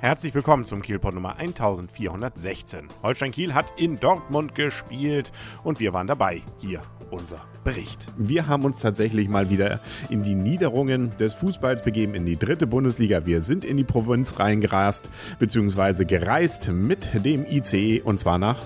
Herzlich 0.00 0.32
willkommen 0.32 0.64
zum 0.64 0.80
Kielpot 0.80 1.12
Nummer 1.12 1.38
1416. 1.38 2.86
Holstein 3.02 3.32
Kiel 3.32 3.52
hat 3.52 3.66
in 3.76 3.98
Dortmund 3.98 4.54
gespielt 4.54 5.32
und 5.64 5.80
wir 5.80 5.92
waren 5.92 6.06
dabei. 6.06 6.42
Hier 6.60 6.82
unser 7.10 7.40
Bericht. 7.64 8.06
Wir 8.16 8.46
haben 8.46 8.64
uns 8.64 8.78
tatsächlich 8.78 9.28
mal 9.28 9.50
wieder 9.50 9.80
in 10.08 10.22
die 10.22 10.36
Niederungen 10.36 11.16
des 11.16 11.34
Fußballs 11.34 11.82
begeben, 11.82 12.14
in 12.14 12.26
die 12.26 12.36
dritte 12.36 12.68
Bundesliga. 12.68 13.26
Wir 13.26 13.42
sind 13.42 13.64
in 13.64 13.76
die 13.76 13.82
Provinz 13.82 14.38
reingerast, 14.38 15.10
beziehungsweise 15.40 16.04
gereist 16.04 16.68
mit 16.68 17.10
dem 17.24 17.44
ICE 17.44 18.00
und 18.00 18.20
zwar 18.20 18.38
nach 18.38 18.62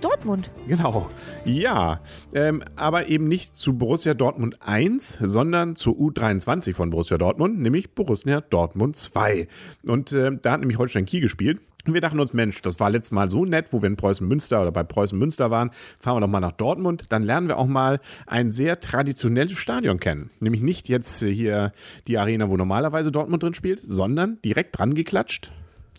Dortmund. 0.00 0.50
Genau, 0.66 1.08
ja. 1.44 2.00
Ähm, 2.34 2.62
aber 2.76 3.08
eben 3.08 3.28
nicht 3.28 3.56
zu 3.56 3.74
Borussia 3.76 4.14
Dortmund 4.14 4.58
1, 4.60 5.18
sondern 5.20 5.76
zur 5.76 5.94
U23 5.94 6.74
von 6.74 6.90
Borussia 6.90 7.18
Dortmund, 7.18 7.58
nämlich 7.58 7.94
Borussia 7.94 8.40
Dortmund 8.40 8.96
2. 8.96 9.48
Und 9.88 10.12
äh, 10.12 10.30
da 10.40 10.52
hat 10.52 10.60
nämlich 10.60 10.78
Holstein 10.78 11.04
Kiel 11.04 11.20
gespielt. 11.20 11.60
Und 11.86 11.94
wir 11.94 12.00
dachten 12.02 12.20
uns, 12.20 12.34
Mensch, 12.34 12.60
das 12.60 12.78
war 12.80 12.90
letztes 12.90 13.12
Mal 13.12 13.28
so 13.28 13.46
nett, 13.46 13.72
wo 13.72 13.80
wir 13.80 13.86
in 13.86 13.96
Preußen 13.96 14.26
Münster 14.26 14.60
oder 14.60 14.72
bei 14.72 14.82
Preußen 14.82 15.18
Münster 15.18 15.50
waren. 15.50 15.70
Fahren 15.98 16.16
wir 16.16 16.20
doch 16.20 16.28
mal 16.28 16.40
nach 16.40 16.52
Dortmund. 16.52 17.06
Dann 17.08 17.22
lernen 17.22 17.48
wir 17.48 17.56
auch 17.56 17.66
mal 17.66 18.00
ein 18.26 18.50
sehr 18.50 18.80
traditionelles 18.80 19.56
Stadion 19.56 19.98
kennen. 19.98 20.30
Nämlich 20.38 20.60
nicht 20.60 20.88
jetzt 20.90 21.22
hier 21.22 21.72
die 22.06 22.18
Arena, 22.18 22.50
wo 22.50 22.56
normalerweise 22.58 23.10
Dortmund 23.10 23.42
drin 23.42 23.54
spielt, 23.54 23.80
sondern 23.82 24.38
direkt 24.42 24.78
dran 24.78 24.92
geklatscht. 24.92 25.50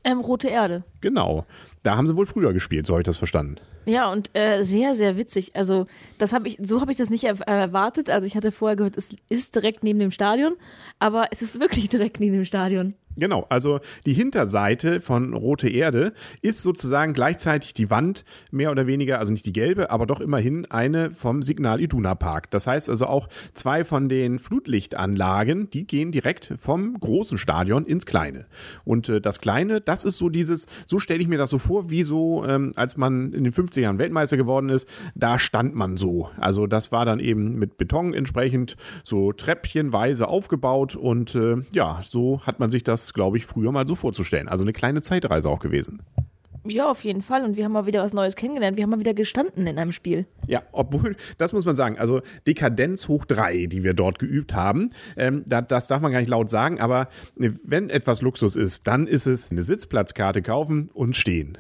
Ähm, 0.03 0.19
Rote 0.19 0.47
Erde. 0.47 0.83
Genau. 1.01 1.45
Da 1.83 1.95
haben 1.95 2.07
sie 2.07 2.15
wohl 2.15 2.25
früher 2.25 2.53
gespielt, 2.53 2.85
so 2.85 2.93
habe 2.93 3.01
ich 3.01 3.05
das 3.05 3.17
verstanden. 3.17 3.55
Ja, 3.85 4.11
und 4.11 4.29
äh, 4.33 4.63
sehr, 4.63 4.93
sehr 4.95 5.17
witzig. 5.17 5.55
Also, 5.55 5.87
das 6.17 6.33
habe 6.33 6.47
ich, 6.47 6.57
so 6.61 6.81
habe 6.81 6.91
ich 6.91 6.97
das 6.97 7.09
nicht 7.09 7.23
er 7.23 7.39
erwartet. 7.47 8.09
Also, 8.09 8.27
ich 8.27 8.35
hatte 8.35 8.51
vorher 8.51 8.75
gehört, 8.75 8.97
es 8.97 9.09
ist 9.29 9.55
direkt 9.55 9.83
neben 9.83 9.99
dem 9.99 10.11
Stadion, 10.11 10.55
aber 10.99 11.27
es 11.31 11.41
ist 11.41 11.59
wirklich 11.59 11.89
direkt 11.89 12.19
neben 12.19 12.33
dem 12.33 12.45
Stadion. 12.45 12.93
Genau, 13.15 13.45
also 13.49 13.79
die 14.05 14.13
Hinterseite 14.13 15.01
von 15.01 15.33
Rote 15.33 15.67
Erde 15.67 16.13
ist 16.41 16.61
sozusagen 16.61 17.13
gleichzeitig 17.13 17.73
die 17.73 17.89
Wand, 17.89 18.23
mehr 18.51 18.71
oder 18.71 18.87
weniger, 18.87 19.19
also 19.19 19.33
nicht 19.33 19.45
die 19.45 19.53
gelbe, 19.53 19.91
aber 19.91 20.05
doch 20.05 20.21
immerhin 20.21 20.65
eine 20.69 21.11
vom 21.11 21.41
Signal 21.41 21.81
Iduna 21.81 22.15
Park. 22.15 22.51
Das 22.51 22.67
heißt 22.67 22.89
also 22.89 23.07
auch 23.07 23.27
zwei 23.53 23.83
von 23.83 24.09
den 24.09 24.39
Flutlichtanlagen, 24.39 25.69
die 25.69 25.85
gehen 25.85 26.11
direkt 26.11 26.53
vom 26.61 26.99
großen 26.99 27.37
Stadion 27.37 27.85
ins 27.85 28.05
kleine. 28.05 28.45
Und 28.85 29.09
äh, 29.09 29.19
das 29.19 29.39
kleine, 29.41 29.81
das 29.81 30.05
ist 30.05 30.17
so 30.17 30.29
dieses, 30.29 30.67
so 30.85 30.99
stelle 30.99 31.21
ich 31.21 31.27
mir 31.27 31.37
das 31.37 31.49
so 31.49 31.57
vor, 31.57 31.89
wie 31.89 32.03
so, 32.03 32.45
ähm, 32.45 32.73
als 32.75 32.95
man 32.95 33.33
in 33.33 33.43
den 33.43 33.53
50ern 33.53 33.97
Weltmeister 33.97 34.37
geworden 34.37 34.69
ist, 34.69 34.87
da 35.15 35.39
stand 35.39 35.75
man 35.75 35.97
so. 35.97 36.29
Also 36.37 36.67
das 36.67 36.91
war 36.91 37.05
dann 37.05 37.19
eben 37.19 37.55
mit 37.55 37.77
Beton 37.77 38.13
entsprechend 38.13 38.77
so 39.03 39.33
treppchenweise 39.33 40.27
aufgebaut 40.27 40.95
und 40.95 41.35
äh, 41.35 41.57
ja, 41.73 42.01
so 42.05 42.41
hat 42.43 42.59
man 42.59 42.69
sich 42.69 42.83
das 42.83 42.98
glaube 43.13 43.37
ich, 43.37 43.45
früher 43.45 43.71
mal 43.71 43.87
so 43.87 43.95
vorzustellen. 43.95 44.47
Also 44.47 44.63
eine 44.63 44.73
kleine 44.73 45.01
Zeitreise 45.01 45.49
auch 45.49 45.59
gewesen. 45.59 46.01
Ja, 46.65 46.89
auf 46.89 47.03
jeden 47.03 47.21
Fall. 47.21 47.45
Und 47.45 47.55
wir 47.55 47.65
haben 47.65 47.71
mal 47.71 47.85
wieder 47.85 48.03
was 48.03 48.13
Neues 48.13 48.35
kennengelernt. 48.35 48.77
Wir 48.77 48.83
haben 48.83 48.89
mal 48.91 48.99
wieder 48.99 49.13
gestanden 49.13 49.65
in 49.65 49.77
einem 49.77 49.91
Spiel. 49.91 50.25
Ja, 50.47 50.63
obwohl, 50.71 51.15
das 51.37 51.53
muss 51.53 51.65
man 51.65 51.75
sagen, 51.75 51.97
also 51.97 52.21
Dekadenz 52.47 53.07
hoch 53.07 53.25
drei, 53.25 53.65
die 53.65 53.83
wir 53.83 53.93
dort 53.93 54.19
geübt 54.19 54.53
haben, 54.53 54.89
ähm, 55.17 55.43
das, 55.47 55.65
das 55.67 55.87
darf 55.87 56.01
man 56.01 56.11
gar 56.11 56.19
nicht 56.19 56.29
laut 56.29 56.49
sagen, 56.49 56.79
aber 56.79 57.09
wenn 57.35 57.89
etwas 57.89 58.21
Luxus 58.21 58.55
ist, 58.55 58.87
dann 58.87 59.07
ist 59.07 59.25
es 59.25 59.51
eine 59.51 59.63
Sitzplatzkarte 59.63 60.41
kaufen 60.41 60.89
und 60.93 61.15
stehen. 61.15 61.57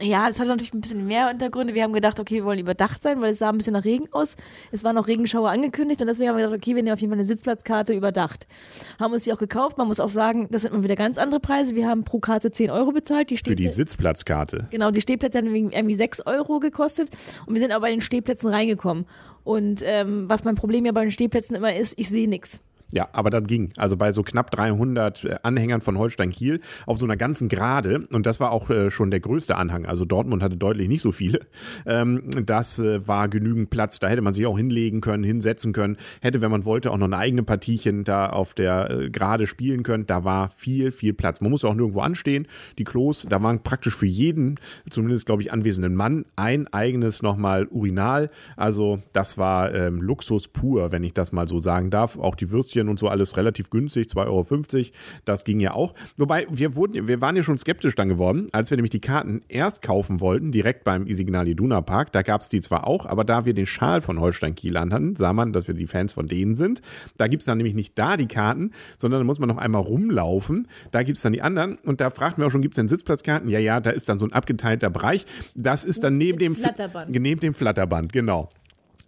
Ja, 0.00 0.28
es 0.28 0.40
hat 0.40 0.48
natürlich 0.48 0.72
ein 0.72 0.80
bisschen 0.80 1.06
mehr 1.06 1.28
Hintergründe. 1.28 1.74
Wir 1.74 1.82
haben 1.82 1.92
gedacht, 1.92 2.18
okay, 2.18 2.36
wir 2.36 2.44
wollen 2.44 2.58
überdacht 2.58 3.02
sein, 3.02 3.20
weil 3.20 3.32
es 3.32 3.38
sah 3.38 3.50
ein 3.50 3.58
bisschen 3.58 3.74
nach 3.74 3.84
Regen 3.84 4.08
aus. 4.12 4.36
Es 4.70 4.84
waren 4.84 4.94
noch 4.94 5.06
Regenschauer 5.06 5.50
angekündigt 5.50 6.00
und 6.00 6.06
deswegen 6.06 6.30
haben 6.30 6.36
wir 6.38 6.46
gedacht, 6.46 6.58
okay, 6.58 6.74
wir 6.74 6.82
nehmen 6.82 6.94
auf 6.94 7.00
jeden 7.00 7.10
Fall 7.10 7.18
eine 7.18 7.26
Sitzplatzkarte 7.26 7.92
überdacht. 7.92 8.46
Haben 8.98 9.12
uns 9.12 9.24
die 9.24 9.32
auch 9.32 9.38
gekauft. 9.38 9.76
Man 9.78 9.88
muss 9.88 10.00
auch 10.00 10.08
sagen, 10.08 10.48
das 10.50 10.62
sind 10.62 10.72
mal 10.72 10.82
wieder 10.82 10.96
ganz 10.96 11.18
andere 11.18 11.40
Preise. 11.40 11.74
Wir 11.74 11.88
haben 11.88 12.04
pro 12.04 12.20
Karte 12.20 12.50
10 12.50 12.70
Euro 12.70 12.92
bezahlt. 12.92 13.30
Die 13.30 13.36
Für 13.36 13.54
die 13.54 13.68
Sitzplatzkarte. 13.68 14.68
Genau, 14.70 14.90
die 14.90 15.00
Stehplätze 15.00 15.38
haben 15.38 15.54
irgendwie 15.54 15.94
6 15.94 16.26
Euro 16.26 16.58
gekostet 16.58 17.10
und 17.46 17.54
wir 17.54 17.60
sind 17.60 17.72
aber 17.72 17.82
bei 17.82 17.90
den 17.90 18.00
Stehplätzen 18.00 18.48
reingekommen. 18.48 19.06
Und 19.44 19.82
ähm, 19.84 20.28
was 20.28 20.44
mein 20.44 20.54
Problem 20.54 20.86
ja 20.86 20.92
bei 20.92 21.02
den 21.02 21.10
Stehplätzen 21.10 21.56
immer 21.56 21.74
ist, 21.74 21.98
ich 21.98 22.08
sehe 22.08 22.28
nichts. 22.28 22.60
Ja, 22.92 23.08
aber 23.12 23.30
das 23.30 23.44
ging. 23.44 23.72
Also 23.78 23.96
bei 23.96 24.12
so 24.12 24.22
knapp 24.22 24.50
300 24.50 25.24
äh, 25.24 25.36
Anhängern 25.42 25.80
von 25.80 25.96
Holstein 25.98 26.30
Kiel 26.30 26.60
auf 26.86 26.98
so 26.98 27.06
einer 27.06 27.16
ganzen 27.16 27.48
Gerade. 27.48 28.06
Und 28.12 28.26
das 28.26 28.38
war 28.38 28.52
auch 28.52 28.68
äh, 28.68 28.90
schon 28.90 29.10
der 29.10 29.20
größte 29.20 29.56
Anhang. 29.56 29.86
Also 29.86 30.04
Dortmund 30.04 30.42
hatte 30.42 30.56
deutlich 30.56 30.88
nicht 30.88 31.02
so 31.02 31.12
viele. 31.12 31.40
Ähm, 31.84 32.30
das 32.44 32.78
äh, 32.78 33.06
war 33.08 33.28
genügend 33.28 33.70
Platz. 33.70 33.98
Da 33.98 34.08
hätte 34.08 34.22
man 34.22 34.32
sich 34.32 34.46
auch 34.46 34.56
hinlegen 34.56 35.00
können, 35.00 35.24
hinsetzen 35.24 35.72
können. 35.72 35.96
Hätte, 36.20 36.40
wenn 36.40 36.50
man 36.50 36.64
wollte, 36.64 36.90
auch 36.90 36.96
noch 36.96 37.06
eine 37.06 37.16
eigene 37.16 37.42
Partiechen 37.42 38.04
da 38.04 38.28
auf 38.28 38.54
der 38.54 39.08
Gerade 39.10 39.46
spielen 39.46 39.82
können. 39.82 40.06
Da 40.06 40.22
war 40.22 40.50
viel, 40.50 40.92
viel 40.92 41.12
Platz. 41.12 41.40
Man 41.40 41.50
muss 41.50 41.64
auch 41.64 41.74
nirgendwo 41.74 42.00
anstehen. 42.00 42.46
Die 42.78 42.84
Klos, 42.84 43.26
da 43.28 43.42
waren 43.42 43.62
praktisch 43.62 43.96
für 43.96 44.06
jeden, 44.06 44.60
zumindest 44.90 45.26
glaube 45.26 45.42
ich, 45.42 45.52
anwesenden 45.52 45.94
Mann, 45.94 46.24
ein 46.36 46.68
eigenes 46.72 47.22
nochmal 47.22 47.66
Urinal. 47.66 48.30
Also 48.56 49.02
das 49.12 49.38
war 49.38 49.74
ähm, 49.74 50.00
Luxus 50.00 50.48
pur, 50.48 50.92
wenn 50.92 51.04
ich 51.04 51.14
das 51.14 51.32
mal 51.32 51.48
so 51.48 51.58
sagen 51.58 51.90
darf. 51.90 52.18
Auch 52.18 52.34
die 52.34 52.50
Würstchen 52.50 52.81
Aktien 52.82 52.88
und 52.88 52.98
so 52.98 53.08
alles 53.08 53.36
relativ 53.36 53.70
günstig, 53.70 54.08
2,50 54.08 54.26
Euro. 54.26 54.90
Das 55.24 55.44
ging 55.44 55.60
ja 55.60 55.72
auch. 55.72 55.94
Wobei, 56.16 56.46
wir, 56.50 56.74
wurden, 56.76 57.08
wir 57.08 57.20
waren 57.20 57.36
ja 57.36 57.42
schon 57.42 57.58
skeptisch 57.58 57.94
dann 57.94 58.08
geworden, 58.08 58.46
als 58.52 58.70
wir 58.70 58.76
nämlich 58.76 58.90
die 58.90 59.00
Karten 59.00 59.42
erst 59.48 59.82
kaufen 59.82 60.20
wollten, 60.20 60.52
direkt 60.52 60.84
beim 60.84 61.06
Isignali 61.06 61.54
Duna 61.54 61.80
Park. 61.80 62.12
Da 62.12 62.22
gab 62.22 62.40
es 62.40 62.48
die 62.48 62.60
zwar 62.60 62.86
auch, 62.86 63.06
aber 63.06 63.24
da 63.24 63.44
wir 63.44 63.54
den 63.54 63.66
Schal 63.66 64.00
von 64.00 64.20
Holstein 64.20 64.54
Kiel 64.54 64.78
hatten, 64.78 65.16
sah 65.16 65.32
man, 65.32 65.52
dass 65.52 65.68
wir 65.68 65.74
die 65.74 65.86
Fans 65.86 66.12
von 66.12 66.26
denen 66.26 66.54
sind. 66.54 66.82
Da 67.18 67.28
gibt 67.28 67.42
es 67.42 67.46
dann 67.46 67.58
nämlich 67.58 67.74
nicht 67.74 67.98
da 67.98 68.16
die 68.16 68.26
Karten, 68.26 68.72
sondern 68.98 69.20
da 69.20 69.24
muss 69.24 69.38
man 69.38 69.48
noch 69.48 69.58
einmal 69.58 69.82
rumlaufen. 69.82 70.68
Da 70.90 71.02
gibt 71.02 71.18
es 71.18 71.22
dann 71.22 71.32
die 71.32 71.42
anderen. 71.42 71.76
Und 71.84 72.00
da 72.00 72.10
fragten 72.10 72.42
wir 72.42 72.46
auch 72.46 72.50
schon, 72.50 72.62
gibt 72.62 72.74
es 72.74 72.76
denn 72.76 72.88
Sitzplatzkarten? 72.88 73.48
Ja, 73.48 73.58
ja, 73.58 73.80
da 73.80 73.90
ist 73.90 74.08
dann 74.08 74.18
so 74.18 74.26
ein 74.26 74.32
abgeteilter 74.32 74.90
Bereich. 74.90 75.26
Das 75.54 75.84
ist 75.84 76.04
dann 76.04 76.16
neben 76.16 76.38
dem 76.38 76.56
Flatterband. 76.56 77.10
Neben 77.10 77.40
dem 77.40 77.54
Flatterband, 77.54 78.12
genau. 78.12 78.48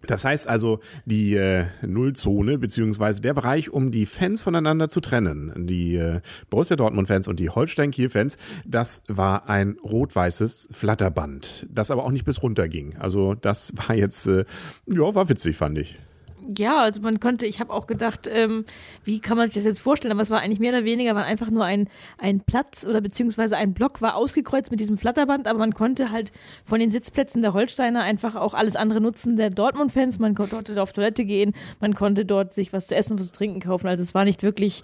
Das 0.06 0.24
heißt 0.24 0.48
also, 0.48 0.80
die 1.04 1.34
äh, 1.34 1.66
Nullzone, 1.82 2.58
beziehungsweise 2.58 3.20
der 3.20 3.34
Bereich, 3.34 3.70
um 3.70 3.90
die 3.90 4.06
Fans 4.06 4.42
voneinander 4.42 4.88
zu 4.88 5.00
trennen, 5.00 5.66
die 5.66 5.96
äh, 5.96 6.20
Borussia 6.50 6.76
Dortmund-Fans 6.76 7.28
und 7.28 7.40
die 7.40 7.50
Holstein-Kiel-Fans, 7.50 8.36
das 8.66 9.02
war 9.08 9.48
ein 9.48 9.76
rot-weißes 9.82 10.68
Flatterband, 10.72 11.66
das 11.70 11.90
aber 11.90 12.04
auch 12.04 12.10
nicht 12.10 12.24
bis 12.24 12.42
runter 12.42 12.68
ging. 12.68 12.96
Also 12.98 13.34
das 13.34 13.72
war 13.76 13.96
jetzt, 13.96 14.26
äh, 14.26 14.44
ja, 14.86 15.14
war 15.14 15.28
witzig, 15.28 15.56
fand 15.56 15.78
ich. 15.78 15.98
Ja, 16.46 16.82
also 16.82 17.00
man 17.00 17.20
konnte, 17.20 17.46
ich 17.46 17.58
habe 17.60 17.72
auch 17.72 17.86
gedacht, 17.86 18.28
ähm, 18.30 18.66
wie 19.02 19.18
kann 19.20 19.38
man 19.38 19.46
sich 19.46 19.54
das 19.54 19.64
jetzt 19.64 19.80
vorstellen, 19.80 20.12
aber 20.12 20.20
es 20.20 20.30
war 20.30 20.40
eigentlich 20.40 20.60
mehr 20.60 20.72
oder 20.72 20.84
weniger 20.84 21.14
war 21.14 21.24
einfach 21.24 21.50
nur 21.50 21.64
ein, 21.64 21.88
ein 22.18 22.40
Platz 22.40 22.84
oder 22.84 23.00
beziehungsweise 23.00 23.56
ein 23.56 23.72
Block 23.72 24.02
war 24.02 24.14
ausgekreuzt 24.14 24.70
mit 24.70 24.78
diesem 24.78 24.98
Flatterband, 24.98 25.48
aber 25.48 25.58
man 25.58 25.72
konnte 25.72 26.10
halt 26.10 26.32
von 26.66 26.80
den 26.80 26.90
Sitzplätzen 26.90 27.40
der 27.40 27.54
Holsteiner 27.54 28.02
einfach 28.02 28.34
auch 28.36 28.52
alles 28.52 28.76
andere 28.76 29.00
nutzen, 29.00 29.36
der 29.36 29.48
Dortmund-Fans, 29.48 30.18
man 30.18 30.34
konnte 30.34 30.62
dort 30.62 30.78
auf 30.78 30.92
Toilette 30.92 31.24
gehen, 31.24 31.54
man 31.80 31.94
konnte 31.94 32.26
dort 32.26 32.52
sich 32.52 32.74
was 32.74 32.88
zu 32.88 32.94
essen 32.94 33.12
und 33.12 33.20
was 33.20 33.28
zu 33.28 33.34
trinken 33.34 33.60
kaufen, 33.60 33.86
also 33.86 34.02
es 34.02 34.14
war 34.14 34.26
nicht 34.26 34.42
wirklich, 34.42 34.82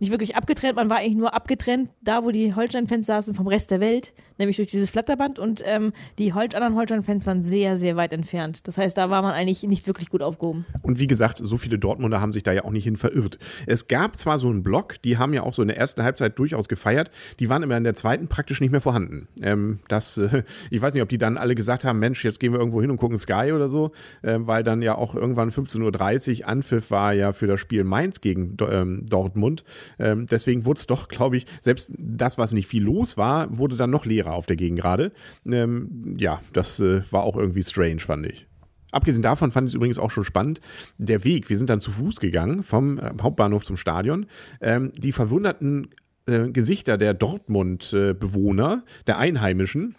nicht 0.00 0.10
wirklich 0.10 0.36
abgetrennt, 0.36 0.76
man 0.76 0.90
war 0.90 0.98
eigentlich 0.98 1.16
nur 1.16 1.34
abgetrennt, 1.34 1.90
da 2.02 2.24
wo 2.24 2.30
die 2.30 2.54
Holstein-Fans 2.54 3.06
saßen 3.06 3.34
vom 3.34 3.46
Rest 3.46 3.70
der 3.70 3.80
Welt, 3.80 4.12
nämlich 4.38 4.56
durch 4.56 4.68
dieses 4.68 4.90
Flatterband 4.90 5.38
und 5.38 5.62
ähm, 5.64 5.92
die 6.18 6.32
Hol 6.32 6.44
anderen 6.44 6.74
Holstein-Fans 6.74 7.26
waren 7.26 7.42
sehr, 7.42 7.76
sehr 7.76 7.96
weit 7.96 8.12
entfernt. 8.12 8.66
Das 8.66 8.78
heißt, 8.78 8.96
da 8.96 9.10
war 9.10 9.22
man 9.22 9.32
eigentlich 9.32 9.62
nicht 9.62 9.86
wirklich 9.86 10.10
gut 10.10 10.22
aufgehoben. 10.22 10.66
Und 10.82 10.98
wie 10.98 11.06
gesagt, 11.06 11.38
so 11.42 11.56
viele 11.56 11.78
Dortmunder 11.78 12.20
haben 12.20 12.32
sich 12.32 12.42
da 12.42 12.52
ja 12.52 12.64
auch 12.64 12.70
nicht 12.70 12.84
hin 12.84 12.96
verirrt. 12.96 13.38
Es 13.66 13.88
gab 13.88 14.16
zwar 14.16 14.38
so 14.38 14.48
einen 14.48 14.62
Block, 14.62 15.00
die 15.02 15.18
haben 15.18 15.32
ja 15.32 15.42
auch 15.42 15.54
so 15.54 15.62
in 15.62 15.68
der 15.68 15.78
ersten 15.78 16.02
Halbzeit 16.02 16.38
durchaus 16.38 16.68
gefeiert, 16.68 17.10
die 17.40 17.48
waren 17.48 17.62
immer 17.62 17.76
in 17.76 17.84
der 17.84 17.94
zweiten 17.94 18.28
praktisch 18.28 18.60
nicht 18.60 18.70
mehr 18.70 18.80
vorhanden. 18.80 19.28
Ähm, 19.42 19.80
das, 19.88 20.18
äh, 20.18 20.42
ich 20.70 20.80
weiß 20.80 20.94
nicht, 20.94 21.02
ob 21.02 21.08
die 21.08 21.18
dann 21.18 21.36
alle 21.36 21.54
gesagt 21.54 21.84
haben, 21.84 21.98
Mensch, 21.98 22.24
jetzt 22.24 22.40
gehen 22.40 22.52
wir 22.52 22.58
irgendwo 22.58 22.80
hin 22.80 22.90
und 22.90 22.98
gucken 22.98 23.16
Sky 23.16 23.52
oder 23.52 23.68
so, 23.68 23.92
äh, 24.22 24.38
weil 24.40 24.62
dann 24.62 24.82
ja 24.82 24.94
auch 24.94 25.14
irgendwann 25.14 25.50
15.30 25.50 26.40
Uhr 26.42 26.48
Anpfiff 26.48 26.90
war 26.90 27.12
ja 27.12 27.32
für 27.32 27.46
das 27.46 27.60
Spiel 27.60 27.84
Mainz 27.84 28.20
gegen 28.20 28.56
ähm, 28.70 29.06
Dortmund. 29.08 29.64
Ähm, 29.98 30.26
deswegen 30.26 30.64
wurde 30.64 30.78
es 30.78 30.86
doch, 30.86 31.08
glaube 31.08 31.36
ich, 31.36 31.46
selbst 31.60 31.90
das, 31.96 32.38
was 32.38 32.52
nicht 32.52 32.66
viel 32.66 32.82
los 32.82 33.16
war, 33.16 33.56
wurde 33.56 33.76
dann 33.76 33.90
noch 33.90 34.06
leerer 34.06 34.34
auf 34.34 34.46
der 34.46 34.56
Gegengrade. 34.56 35.12
Ähm, 35.46 36.16
ja, 36.18 36.40
das 36.52 36.80
äh, 36.80 37.02
war 37.10 37.22
auch 37.22 37.36
irgendwie 37.36 37.62
strange, 37.62 38.00
fand 38.00 38.26
ich. 38.26 38.46
Abgesehen 38.92 39.22
davon 39.22 39.50
fand 39.50 39.66
ich 39.66 39.72
es 39.72 39.74
übrigens 39.74 39.98
auch 39.98 40.10
schon 40.10 40.24
spannend, 40.24 40.60
der 40.98 41.24
Weg, 41.24 41.50
wir 41.50 41.58
sind 41.58 41.68
dann 41.68 41.80
zu 41.80 41.90
Fuß 41.90 42.20
gegangen 42.20 42.62
vom 42.62 42.98
äh, 42.98 43.10
Hauptbahnhof 43.20 43.64
zum 43.64 43.76
Stadion. 43.76 44.26
Ähm, 44.60 44.92
die 44.96 45.12
verwunderten 45.12 45.88
äh, 46.26 46.48
Gesichter 46.50 46.96
der 46.96 47.12
Dortmund-Bewohner, 47.12 48.84
der 49.06 49.18
Einheimischen, 49.18 49.96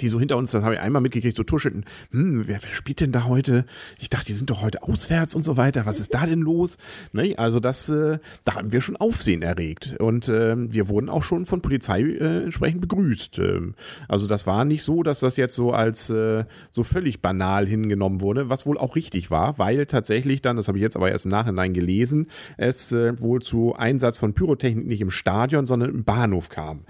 die 0.00 0.08
so 0.08 0.20
hinter 0.20 0.36
uns, 0.36 0.50
das 0.50 0.62
habe 0.62 0.74
ich 0.74 0.80
einmal 0.80 1.02
mitgekriegt, 1.02 1.36
so 1.36 1.42
tuschelten, 1.42 1.84
hm, 2.10 2.46
wer, 2.46 2.62
wer 2.62 2.72
spielt 2.72 3.00
denn 3.00 3.12
da 3.12 3.24
heute? 3.24 3.64
Ich 3.98 4.10
dachte, 4.10 4.26
die 4.26 4.32
sind 4.32 4.50
doch 4.50 4.62
heute 4.62 4.82
auswärts 4.82 5.34
und 5.34 5.44
so 5.44 5.56
weiter. 5.56 5.86
Was 5.86 6.00
ist 6.00 6.14
da 6.14 6.26
denn 6.26 6.40
los? 6.40 6.76
Ne? 7.12 7.34
Also 7.36 7.58
das, 7.60 7.88
äh, 7.88 8.18
da 8.44 8.54
haben 8.54 8.72
wir 8.72 8.80
schon 8.80 8.96
Aufsehen 8.96 9.42
erregt. 9.42 9.96
Und 9.98 10.28
äh, 10.28 10.54
wir 10.56 10.88
wurden 10.88 11.08
auch 11.08 11.22
schon 11.22 11.44
von 11.44 11.60
Polizei 11.60 12.02
äh, 12.02 12.44
entsprechend 12.44 12.80
begrüßt. 12.82 13.38
Ähm, 13.38 13.74
also 14.06 14.26
das 14.26 14.46
war 14.46 14.64
nicht 14.64 14.84
so, 14.84 15.02
dass 15.02 15.20
das 15.20 15.36
jetzt 15.36 15.54
so 15.54 15.72
als 15.72 16.08
äh, 16.10 16.44
so 16.70 16.84
völlig 16.84 17.20
banal 17.20 17.66
hingenommen 17.66 18.20
wurde, 18.20 18.48
was 18.48 18.64
wohl 18.64 18.78
auch 18.78 18.94
richtig 18.96 19.30
war, 19.30 19.58
weil 19.58 19.86
tatsächlich 19.86 20.40
dann, 20.40 20.56
das 20.56 20.68
habe 20.68 20.78
ich 20.78 20.82
jetzt 20.82 20.96
aber 20.96 21.10
erst 21.10 21.24
im 21.24 21.32
Nachhinein 21.32 21.72
gelesen, 21.72 22.28
es 22.56 22.92
äh, 22.92 23.20
wohl 23.20 23.42
zu 23.42 23.74
Einsatz 23.74 24.18
von 24.18 24.34
Pyrotechnik 24.34 24.86
nicht 24.86 25.00
im 25.00 25.10
Stadion, 25.10 25.66
sondern 25.66 25.90
im 25.90 26.04
Bahnhof 26.04 26.48
kam. 26.48 26.84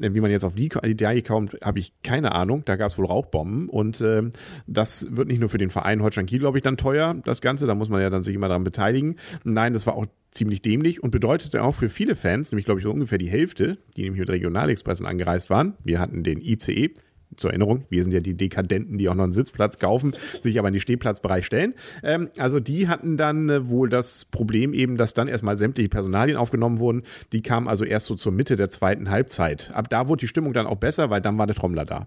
Äh, 0.00 0.14
wie 0.14 0.20
man 0.20 0.30
jetzt 0.30 0.44
auf 0.44 0.54
die 0.54 0.70
Idee 0.84 1.22
kommt, 1.22 1.56
habe 1.62 1.78
ich 1.78 1.92
keine 2.02 2.32
Ahnung. 2.32 2.45
Da 2.64 2.76
gab 2.76 2.90
es 2.90 2.98
wohl 2.98 3.06
Rauchbomben 3.06 3.68
und 3.68 4.00
äh, 4.00 4.22
das 4.66 5.16
wird 5.16 5.28
nicht 5.28 5.40
nur 5.40 5.48
für 5.48 5.58
den 5.58 5.70
Verein 5.70 6.02
Holstein 6.02 6.26
Kiel, 6.26 6.40
glaube 6.40 6.58
ich, 6.58 6.62
dann 6.62 6.76
teuer, 6.76 7.14
das 7.24 7.40
Ganze. 7.40 7.66
Da 7.66 7.74
muss 7.74 7.88
man 7.88 8.00
ja 8.00 8.10
dann 8.10 8.22
sich 8.22 8.34
immer 8.34 8.48
daran 8.48 8.64
beteiligen. 8.64 9.16
Nein, 9.44 9.72
das 9.72 9.86
war 9.86 9.94
auch 9.94 10.06
ziemlich 10.30 10.62
dämlich 10.62 11.02
und 11.02 11.10
bedeutete 11.10 11.62
auch 11.62 11.74
für 11.74 11.88
viele 11.88 12.14
Fans, 12.14 12.52
nämlich 12.52 12.66
glaube 12.66 12.80
ich 12.80 12.84
so 12.84 12.90
ungefähr 12.90 13.18
die 13.18 13.28
Hälfte, 13.28 13.78
die 13.96 14.02
nämlich 14.02 14.20
mit 14.20 14.30
Regionalexpressen 14.30 15.06
angereist 15.06 15.50
waren. 15.50 15.74
Wir 15.82 15.98
hatten 15.98 16.22
den 16.22 16.40
ICE, 16.40 16.90
zur 17.36 17.50
Erinnerung, 17.50 17.84
wir 17.90 18.02
sind 18.02 18.12
ja 18.12 18.20
die 18.20 18.36
Dekadenten, 18.36 18.98
die 18.98 19.08
auch 19.08 19.14
noch 19.14 19.24
einen 19.24 19.32
Sitzplatz 19.32 19.78
kaufen, 19.78 20.14
sich 20.40 20.58
aber 20.58 20.68
in 20.68 20.74
den 20.74 20.80
Stehplatzbereich 20.80 21.46
stellen. 21.46 21.74
Ähm, 22.02 22.30
also 22.38 22.60
die 22.60 22.88
hatten 22.88 23.16
dann 23.16 23.48
äh, 23.48 23.68
wohl 23.68 23.88
das 23.88 24.24
Problem 24.24 24.72
eben, 24.72 24.96
dass 24.96 25.14
dann 25.14 25.28
erstmal 25.28 25.56
sämtliche 25.56 25.88
Personalien 25.88 26.36
aufgenommen 26.36 26.78
wurden. 26.78 27.02
Die 27.32 27.42
kamen 27.42 27.68
also 27.68 27.84
erst 27.84 28.06
so 28.06 28.14
zur 28.14 28.32
Mitte 28.32 28.56
der 28.56 28.68
zweiten 28.68 29.10
Halbzeit. 29.10 29.70
Ab 29.74 29.88
da 29.90 30.08
wurde 30.08 30.20
die 30.20 30.28
Stimmung 30.28 30.52
dann 30.52 30.66
auch 30.66 30.76
besser, 30.76 31.10
weil 31.10 31.20
dann 31.20 31.38
war 31.38 31.46
der 31.46 31.56
Trommler 31.56 31.84
da. 31.84 32.06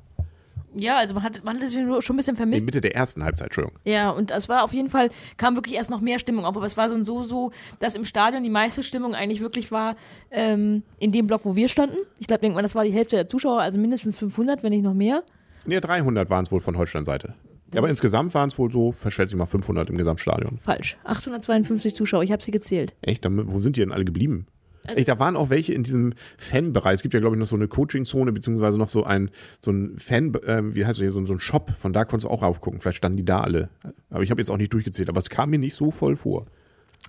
Ja, 0.76 0.98
also 0.98 1.14
man 1.14 1.24
hat, 1.24 1.44
man 1.44 1.58
hat 1.58 1.64
es 1.64 1.74
schon 1.74 2.16
ein 2.16 2.18
bisschen 2.18 2.36
vermisst. 2.36 2.64
In 2.64 2.66
Mitte 2.66 2.82
der 2.82 2.96
ersten 2.96 3.24
Halbzeit, 3.24 3.48
Entschuldigung. 3.48 3.80
Ja, 3.86 4.12
und 4.12 4.32
es 4.32 4.50
war 4.50 4.64
auf 4.64 4.74
jeden 4.74 4.90
Fall, 4.90 5.10
kam 5.38 5.56
wirklich 5.56 5.76
erst 5.76 5.90
noch 5.90 6.02
mehr 6.02 6.20
Stimmung 6.20 6.46
auf, 6.46 6.56
aber 6.56 6.66
es 6.66 6.78
war 6.78 6.90
so 6.90 6.96
und 6.96 7.06
so, 7.06 7.24
so, 7.24 7.52
dass 7.80 7.96
im 7.96 8.06
Stadion 8.06 8.44
die 8.44 8.50
meiste 8.50 8.84
Stimmung 8.84 9.16
eigentlich 9.16 9.42
wirklich 9.42 9.72
war 9.72 9.96
ähm, 10.32 10.84
in 11.00 11.12
dem 11.12 11.28
Block, 11.28 11.42
wo 11.44 11.56
wir 11.56 11.70
standen. 11.70 11.98
Ich 12.20 12.28
glaube, 12.28 12.42
denkt 12.42 12.56
man, 12.56 12.64
das 12.64 12.76
war 12.76 12.84
die 12.84 12.92
Hälfte 12.92 13.16
der 13.16 13.28
Zuschauer, 13.28 13.62
also 13.62 13.80
mindestens 13.80 14.18
500, 14.18 14.64
wenn 14.64 14.72
nicht 14.72 14.84
noch 14.84 14.94
mehr. 14.94 15.24
Nee, 15.66 15.80
300 15.80 16.30
waren 16.30 16.46
es 16.46 16.52
wohl 16.52 16.62
von 16.62 16.78
Holstein-Seite. 16.78 17.34
Ja, 17.74 17.80
aber 17.80 17.90
insgesamt 17.90 18.34
waren 18.34 18.50
es 18.50 18.58
wohl 18.58 18.72
so, 18.72 18.94
verschätze 18.94 19.36
ich 19.36 19.38
mal, 19.38 19.46
500 19.46 19.90
im 19.90 19.98
Gesamtstadion. 19.98 20.58
Falsch. 20.60 20.98
852 21.04 21.94
Zuschauer, 21.94 22.24
ich 22.24 22.32
habe 22.32 22.42
sie 22.42 22.52
gezählt. 22.52 22.96
Echt? 23.02 23.26
Dann, 23.26 23.52
wo 23.52 23.60
sind 23.60 23.76
die 23.76 23.82
denn 23.82 23.92
alle 23.92 24.06
geblieben? 24.06 24.48
Also 24.86 25.04
da 25.04 25.20
waren 25.20 25.36
auch 25.36 25.50
welche 25.50 25.74
in 25.74 25.84
diesem 25.84 26.14
Fanbereich. 26.38 26.96
Es 26.96 27.02
gibt 27.02 27.14
ja, 27.14 27.20
glaube 27.20 27.36
ich, 27.36 27.40
noch 27.40 27.48
so 27.48 27.56
eine 27.56 27.68
Coaching-Zone, 27.68 28.32
beziehungsweise 28.32 28.78
noch 28.78 28.90
so 28.90 29.04
ein, 29.04 29.30
so 29.60 29.72
ein 29.72 30.00
Fan, 30.00 30.34
ähm, 30.46 30.76
wie 30.76 30.86
heißt 30.86 30.98
das 30.98 31.04
hier, 31.04 31.12
so, 31.12 31.24
so 31.26 31.34
ein 31.34 31.40
Shop. 31.40 31.72
Von 31.80 31.94
da 31.94 32.06
konntest 32.06 32.26
du 32.26 32.30
auch 32.30 32.42
raufgucken. 32.42 32.82
Vielleicht 32.82 32.98
standen 32.98 33.18
die 33.18 33.26
da 33.26 33.42
alle. 33.42 33.70
Aber 34.10 34.24
ich 34.24 34.32
habe 34.32 34.42
jetzt 34.42 34.50
auch 34.50 34.58
nicht 34.58 34.74
durchgezählt. 34.74 35.10
Aber 35.10 35.20
es 35.20 35.30
kam 35.30 35.50
mir 35.50 35.60
nicht 35.60 35.76
so 35.76 35.92
voll 35.92 36.16
vor. 36.16 36.46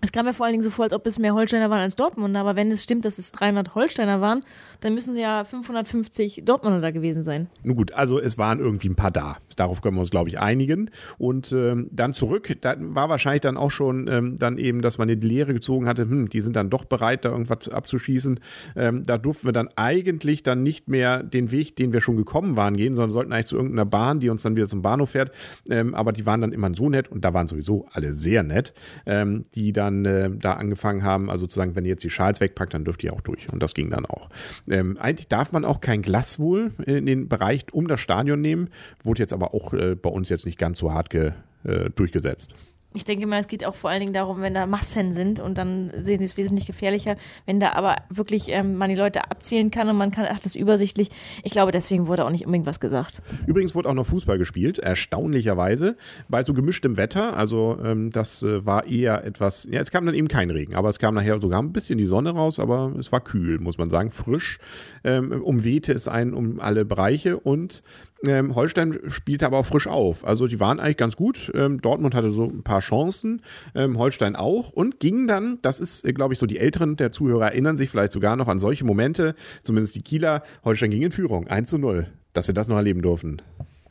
Es 0.02 0.12
kam 0.12 0.24
mir 0.24 0.32
vor 0.32 0.46
allen 0.46 0.54
Dingen 0.54 0.62
so 0.62 0.70
vor, 0.70 0.84
als 0.84 0.94
ob 0.94 1.06
es 1.06 1.18
mehr 1.18 1.34
Holsteiner 1.34 1.68
waren 1.68 1.80
als 1.80 1.94
Dortmunder, 1.94 2.40
aber 2.40 2.56
wenn 2.56 2.70
es 2.70 2.82
stimmt, 2.82 3.04
dass 3.04 3.18
es 3.18 3.32
300 3.32 3.74
Holsteiner 3.74 4.22
waren, 4.22 4.42
dann 4.80 4.94
müssen 4.94 5.14
ja 5.14 5.44
550 5.44 6.42
Dortmunder 6.46 6.80
da 6.80 6.90
gewesen 6.90 7.22
sein. 7.22 7.48
Nun 7.62 7.76
gut, 7.76 7.92
also 7.92 8.18
es 8.18 8.38
waren 8.38 8.60
irgendwie 8.60 8.88
ein 8.88 8.96
paar 8.96 9.10
da. 9.10 9.36
Darauf 9.56 9.82
können 9.82 9.96
wir 9.96 10.00
uns, 10.00 10.10
glaube 10.10 10.30
ich, 10.30 10.40
einigen. 10.40 10.90
Und 11.18 11.52
ähm, 11.52 11.88
dann 11.92 12.14
zurück, 12.14 12.56
da 12.62 12.76
war 12.78 13.10
wahrscheinlich 13.10 13.42
dann 13.42 13.58
auch 13.58 13.70
schon 13.70 14.08
ähm, 14.08 14.38
dann 14.38 14.56
eben, 14.56 14.80
dass 14.80 14.96
man 14.96 15.08
die 15.08 15.16
Lehre 15.16 15.52
gezogen 15.52 15.86
hatte, 15.86 16.02
hm, 16.02 16.30
die 16.30 16.40
sind 16.40 16.56
dann 16.56 16.70
doch 16.70 16.86
bereit, 16.86 17.26
da 17.26 17.30
irgendwas 17.30 17.68
abzuschießen. 17.68 18.40
Ähm, 18.76 19.02
da 19.04 19.18
durften 19.18 19.48
wir 19.48 19.52
dann 19.52 19.68
eigentlich 19.76 20.42
dann 20.42 20.62
nicht 20.62 20.88
mehr 20.88 21.22
den 21.22 21.50
Weg, 21.50 21.76
den 21.76 21.92
wir 21.92 22.00
schon 22.00 22.16
gekommen 22.16 22.56
waren, 22.56 22.74
gehen, 22.74 22.94
sondern 22.94 23.12
sollten 23.12 23.32
eigentlich 23.34 23.46
zu 23.46 23.56
irgendeiner 23.56 23.84
Bahn, 23.84 24.18
die 24.18 24.30
uns 24.30 24.42
dann 24.42 24.56
wieder 24.56 24.66
zum 24.66 24.80
Bahnhof 24.80 25.10
fährt. 25.10 25.30
Ähm, 25.68 25.94
aber 25.94 26.12
die 26.12 26.24
waren 26.24 26.40
dann 26.40 26.52
immer 26.52 26.74
so 26.74 26.88
nett 26.88 27.08
und 27.08 27.22
da 27.22 27.34
waren 27.34 27.48
sowieso 27.48 27.86
alle 27.92 28.16
sehr 28.16 28.42
nett, 28.42 28.72
ähm, 29.04 29.42
die 29.54 29.74
dann 29.74 29.89
äh, 30.04 30.30
da 30.30 30.54
angefangen 30.54 31.02
haben, 31.02 31.30
also 31.30 31.44
sozusagen, 31.44 31.76
wenn 31.76 31.84
ihr 31.84 31.90
jetzt 31.90 32.04
die 32.04 32.10
Schals 32.10 32.40
wegpackt, 32.40 32.74
dann 32.74 32.84
dürft 32.84 33.02
ihr 33.04 33.12
auch 33.12 33.20
durch. 33.20 33.48
Und 33.52 33.62
das 33.62 33.74
ging 33.74 33.90
dann 33.90 34.06
auch. 34.06 34.28
Ähm, 34.68 34.96
eigentlich 34.98 35.28
darf 35.28 35.52
man 35.52 35.64
auch 35.64 35.80
kein 35.80 36.02
Glas 36.02 36.38
wohl 36.38 36.72
in 36.86 37.06
den 37.06 37.28
Bereich 37.28 37.66
um 37.72 37.88
das 37.88 38.00
Stadion 38.00 38.40
nehmen, 38.40 38.68
wurde 39.04 39.22
jetzt 39.22 39.32
aber 39.32 39.54
auch 39.54 39.72
äh, 39.72 39.94
bei 39.94 40.10
uns 40.10 40.28
jetzt 40.28 40.46
nicht 40.46 40.58
ganz 40.58 40.78
so 40.78 40.92
hart 40.92 41.10
ge, 41.10 41.32
äh, 41.64 41.90
durchgesetzt. 41.90 42.54
Ich 42.92 43.04
denke 43.04 43.26
mal, 43.26 43.38
es 43.38 43.46
geht 43.46 43.64
auch 43.64 43.76
vor 43.76 43.88
allen 43.88 44.00
Dingen 44.00 44.12
darum, 44.12 44.40
wenn 44.40 44.52
da 44.52 44.66
Massen 44.66 45.12
sind 45.12 45.38
und 45.38 45.58
dann 45.58 45.92
sehen 45.98 46.18
sie 46.18 46.24
es 46.24 46.36
wesentlich 46.36 46.66
gefährlicher. 46.66 47.16
Wenn 47.46 47.60
da 47.60 47.72
aber 47.74 47.96
wirklich 48.08 48.48
ähm, 48.48 48.76
man 48.76 48.90
die 48.90 48.96
Leute 48.96 49.30
abzielen 49.30 49.70
kann 49.70 49.88
und 49.88 49.96
man 49.96 50.10
kann, 50.10 50.26
ach, 50.28 50.38
das 50.38 50.54
ist 50.54 50.56
übersichtlich. 50.56 51.10
Ich 51.44 51.52
glaube, 51.52 51.70
deswegen 51.70 52.08
wurde 52.08 52.24
auch 52.24 52.30
nicht 52.30 52.46
unbedingt 52.46 52.66
was 52.66 52.80
gesagt. 52.80 53.22
Übrigens 53.46 53.76
wurde 53.76 53.88
auch 53.88 53.94
noch 53.94 54.06
Fußball 54.06 54.38
gespielt, 54.38 54.80
erstaunlicherweise, 54.80 55.96
bei 56.28 56.42
so 56.42 56.52
gemischtem 56.52 56.96
Wetter. 56.96 57.36
Also 57.36 57.78
ähm, 57.84 58.10
das 58.10 58.42
äh, 58.42 58.66
war 58.66 58.86
eher 58.86 59.24
etwas, 59.24 59.68
ja, 59.70 59.80
es 59.80 59.92
kam 59.92 60.04
dann 60.04 60.16
eben 60.16 60.26
kein 60.26 60.50
Regen, 60.50 60.74
aber 60.74 60.88
es 60.88 60.98
kam 60.98 61.14
nachher 61.14 61.40
sogar 61.40 61.62
ein 61.62 61.72
bisschen 61.72 61.96
die 61.96 62.06
Sonne 62.06 62.30
raus, 62.30 62.58
aber 62.58 62.92
es 62.98 63.12
war 63.12 63.20
kühl, 63.20 63.60
muss 63.60 63.78
man 63.78 63.88
sagen, 63.88 64.10
frisch. 64.10 64.58
Ähm, 65.04 65.30
umwehte 65.42 65.92
es 65.92 66.08
einen 66.08 66.34
um 66.34 66.58
alle 66.58 66.84
Bereiche 66.84 67.38
und 67.38 67.84
ähm, 68.26 68.54
Holstein 68.54 68.98
spielte 69.08 69.46
aber 69.46 69.58
auch 69.58 69.66
frisch 69.66 69.86
auf. 69.86 70.26
Also 70.26 70.46
die 70.46 70.60
waren 70.60 70.78
eigentlich 70.78 70.96
ganz 70.96 71.16
gut. 71.16 71.50
Ähm, 71.54 71.80
Dortmund 71.80 72.14
hatte 72.14 72.30
so 72.30 72.44
ein 72.44 72.62
paar 72.62 72.80
Chancen, 72.80 73.42
ähm, 73.74 73.98
Holstein 73.98 74.36
auch 74.36 74.70
und 74.70 75.00
ging 75.00 75.26
dann, 75.26 75.58
das 75.62 75.80
ist, 75.80 76.04
äh, 76.04 76.12
glaube 76.12 76.34
ich, 76.34 76.40
so 76.40 76.46
die 76.46 76.58
Älteren 76.58 76.96
der 76.96 77.12
Zuhörer 77.12 77.46
erinnern 77.46 77.76
sich 77.76 77.90
vielleicht 77.90 78.12
sogar 78.12 78.36
noch 78.36 78.48
an 78.48 78.58
solche 78.58 78.84
Momente, 78.84 79.34
zumindest 79.62 79.94
die 79.96 80.02
Kieler, 80.02 80.42
Holstein 80.64 80.90
ging 80.90 81.02
in 81.02 81.12
Führung, 81.12 81.48
1 81.48 81.70
zu 81.70 81.78
0, 81.78 82.06
dass 82.32 82.46
wir 82.46 82.54
das 82.54 82.68
noch 82.68 82.76
erleben 82.76 83.02
durften. 83.02 83.40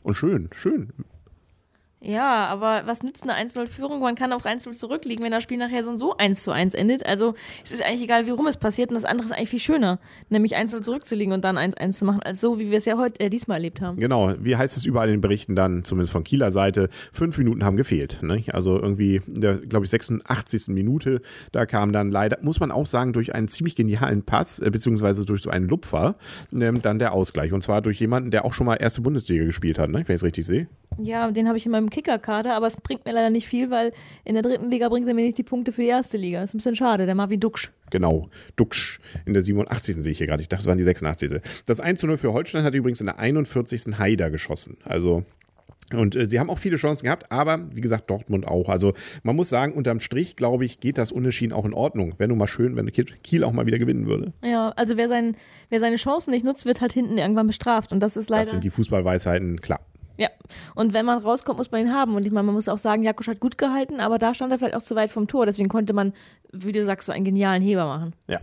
Und 0.02 0.14
schön, 0.14 0.48
schön. 0.54 0.92
Ja, 2.02 2.46
aber 2.46 2.82
was 2.86 3.02
nützt 3.02 3.28
eine 3.28 3.34
1-0-Führung? 3.34 4.00
Man 4.00 4.14
kann 4.14 4.32
auch 4.32 4.44
1-0 4.44 4.72
zurückliegen, 4.72 5.22
wenn 5.22 5.32
das 5.32 5.42
Spiel 5.42 5.58
nachher 5.58 5.84
so 5.84 5.90
und 5.90 5.98
so 5.98 6.16
1 6.16 6.40
zu 6.40 6.50
1 6.50 6.72
endet. 6.72 7.04
Also 7.04 7.34
es 7.62 7.72
ist 7.72 7.84
eigentlich 7.84 8.02
egal, 8.02 8.26
wie 8.26 8.30
rum 8.30 8.46
es 8.46 8.56
passiert. 8.56 8.88
Und 8.88 8.94
das 8.94 9.04
andere 9.04 9.26
ist 9.26 9.32
eigentlich 9.32 9.50
viel 9.50 9.60
schöner, 9.60 9.98
nämlich 10.30 10.56
1-0 10.56 10.80
zurückzuliegen 10.80 11.34
und 11.34 11.44
dann 11.44 11.58
1-1 11.58 11.92
zu 11.92 12.04
machen, 12.06 12.22
als 12.22 12.40
so, 12.40 12.58
wie 12.58 12.70
wir 12.70 12.78
es 12.78 12.86
ja 12.86 12.96
heute 12.96 13.20
äh, 13.20 13.28
diesmal 13.28 13.58
erlebt 13.58 13.82
haben. 13.82 13.98
Genau, 14.00 14.32
wie 14.40 14.56
heißt 14.56 14.78
es 14.78 14.86
überall 14.86 15.08
in 15.08 15.16
den 15.16 15.20
Berichten 15.20 15.54
dann, 15.54 15.84
zumindest 15.84 16.12
von 16.12 16.24
Kieler 16.24 16.52
Seite, 16.52 16.88
fünf 17.12 17.36
Minuten 17.36 17.64
haben 17.64 17.76
gefehlt. 17.76 18.22
Ne? 18.22 18.44
Also 18.50 18.80
irgendwie, 18.80 19.20
in 19.26 19.40
der, 19.42 19.58
glaube 19.58 19.84
ich, 19.84 19.90
86. 19.90 20.68
Minute, 20.68 21.20
da 21.52 21.66
kam 21.66 21.92
dann 21.92 22.10
leider, 22.10 22.38
muss 22.40 22.60
man 22.60 22.70
auch 22.70 22.86
sagen, 22.86 23.12
durch 23.12 23.34
einen 23.34 23.48
ziemlich 23.48 23.76
genialen 23.76 24.22
Pass, 24.22 24.58
äh, 24.58 24.70
beziehungsweise 24.70 25.26
durch 25.26 25.42
so 25.42 25.50
einen 25.50 25.68
Lupfer, 25.68 26.16
ähm, 26.50 26.80
dann 26.80 26.98
der 26.98 27.12
Ausgleich. 27.12 27.52
Und 27.52 27.62
zwar 27.62 27.82
durch 27.82 28.00
jemanden, 28.00 28.30
der 28.30 28.46
auch 28.46 28.54
schon 28.54 28.66
mal 28.66 28.76
erste 28.76 29.02
Bundesliga 29.02 29.44
gespielt 29.44 29.78
hat, 29.78 29.90
ne? 29.90 30.02
wenn 30.06 30.14
ich 30.14 30.20
es 30.20 30.24
richtig 30.24 30.46
sehe. 30.46 30.66
Ja, 30.98 31.30
den 31.30 31.48
habe 31.48 31.56
ich 31.56 31.66
in 31.66 31.72
meinem 31.72 31.88
Kicker-Kader, 31.88 32.54
aber 32.54 32.66
es 32.66 32.76
bringt 32.76 33.04
mir 33.04 33.12
leider 33.12 33.30
nicht 33.30 33.46
viel, 33.46 33.70
weil 33.70 33.92
in 34.24 34.34
der 34.34 34.42
dritten 34.42 34.70
Liga 34.70 34.88
bringt 34.88 35.08
er 35.08 35.14
mir 35.14 35.24
nicht 35.24 35.38
die 35.38 35.42
Punkte 35.42 35.72
für 35.72 35.82
die 35.82 35.88
erste 35.88 36.18
Liga. 36.18 36.40
Das 36.40 36.50
ist 36.50 36.54
ein 36.54 36.58
bisschen 36.58 36.76
schade, 36.76 37.06
der 37.06 37.14
Marvin 37.14 37.40
Duksch. 37.40 37.70
Genau, 37.90 38.28
Duxch 38.56 39.00
in 39.24 39.32
der 39.32 39.42
87. 39.42 39.96
sehe 39.96 40.12
ich 40.12 40.18
hier 40.18 40.26
gerade. 40.26 40.42
Ich 40.42 40.48
dachte, 40.48 40.62
es 40.62 40.66
waren 40.66 40.78
die 40.78 40.84
86. 40.84 41.40
Das 41.66 41.80
1 41.80 42.00
zu 42.00 42.06
0 42.06 42.18
für 42.18 42.32
Holstein 42.32 42.64
hat 42.64 42.74
übrigens 42.74 43.00
in 43.00 43.06
der 43.06 43.18
41. 43.18 43.98
Haider 43.98 44.30
geschossen. 44.30 44.76
Also 44.84 45.24
und 45.92 46.14
äh, 46.16 46.26
sie 46.26 46.38
haben 46.38 46.50
auch 46.50 46.58
viele 46.58 46.76
Chancen 46.76 47.04
gehabt, 47.04 47.30
aber 47.32 47.60
wie 47.74 47.80
gesagt, 47.80 48.10
Dortmund 48.10 48.46
auch. 48.46 48.68
Also 48.68 48.94
man 49.22 49.36
muss 49.36 49.48
sagen, 49.48 49.72
unterm 49.72 50.00
Strich, 50.00 50.36
glaube 50.36 50.64
ich, 50.64 50.80
geht 50.80 50.98
das 50.98 51.12
Unentschieden 51.12 51.52
auch 51.52 51.64
in 51.64 51.74
Ordnung. 51.74 52.14
Wäre 52.18 52.28
nur 52.28 52.36
mal 52.36 52.46
schön, 52.46 52.76
wenn 52.76 52.90
Kiel 52.92 53.44
auch 53.44 53.52
mal 53.52 53.66
wieder 53.66 53.78
gewinnen 53.78 54.06
würde. 54.06 54.32
Ja, 54.42 54.70
also 54.76 54.96
wer, 54.96 55.08
sein, 55.08 55.36
wer 55.68 55.80
seine 55.80 55.96
Chancen 55.96 56.30
nicht 56.30 56.44
nutzt, 56.44 56.64
wird 56.64 56.80
halt 56.80 56.92
hinten 56.92 57.18
irgendwann 57.18 57.46
bestraft. 57.46 57.92
Und 57.92 58.00
das 58.00 58.16
ist 58.16 58.30
leider. 58.30 58.44
Das 58.44 58.50
sind 58.52 58.64
die 58.64 58.70
Fußballweisheiten, 58.70 59.60
klar. 59.60 59.80
Ja, 60.20 60.28
und 60.74 60.92
wenn 60.92 61.06
man 61.06 61.16
rauskommt, 61.16 61.56
muss 61.56 61.70
man 61.70 61.80
ihn 61.80 61.94
haben. 61.94 62.14
Und 62.14 62.26
ich 62.26 62.30
meine, 62.30 62.44
man 62.44 62.54
muss 62.54 62.68
auch 62.68 62.76
sagen, 62.76 63.02
Jakosch 63.02 63.26
hat 63.26 63.40
gut 63.40 63.56
gehalten, 63.56 64.00
aber 64.00 64.18
da 64.18 64.34
stand 64.34 64.52
er 64.52 64.58
vielleicht 64.58 64.74
auch 64.74 64.82
zu 64.82 64.94
weit 64.94 65.10
vom 65.10 65.26
Tor. 65.26 65.46
Deswegen 65.46 65.70
konnte 65.70 65.94
man, 65.94 66.12
wie 66.52 66.72
du 66.72 66.84
sagst, 66.84 67.06
so 67.06 67.12
einen 67.12 67.24
genialen 67.24 67.62
Heber 67.62 67.86
machen. 67.86 68.14
Ja. 68.28 68.40